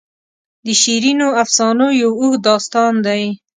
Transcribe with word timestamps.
د 0.65 0.67
شیرینو 0.81 1.27
افسانو 1.43 1.87
یو 2.01 2.11
اوږد 2.19 2.41
داستان 2.49 2.93
دی. 3.05 3.23